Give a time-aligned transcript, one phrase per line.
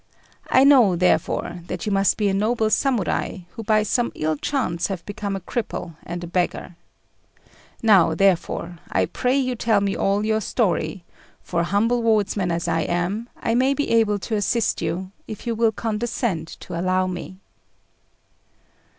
[0.49, 4.87] I know, therefore, that you must be a noble Samurai, who by some ill chance
[4.87, 6.75] have become a cripple and a beggar.
[7.83, 11.03] Now, therefore, I pray you tell me all your story;
[11.43, 15.53] for, humble wardsman as I am, I may be able to assist you, if you
[15.53, 17.37] will condescend to allow me."